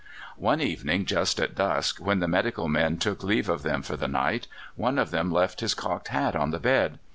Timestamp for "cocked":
5.75-6.07